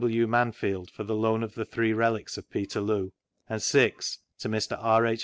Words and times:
W. 0.03 0.25
Manfield, 0.25 0.89
for 0.89 1.03
the 1.03 1.13
loan 1.13 1.43
of 1.43 1.53
the 1.53 1.63
three 1.63 1.93
Relics 1.93 2.35
of 2.35 2.49
Peterloo; 2.49 3.11
aqd 3.51 3.61
(6) 3.61 4.17
to 4.39 4.49
Mr. 4.49 4.75
R. 4.79 5.05
H. 5.05 5.19